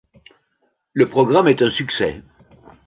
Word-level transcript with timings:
Le 0.93 1.07
programme 1.07 1.47
est 1.47 1.61
un 1.61 1.69
succès. 1.69 2.23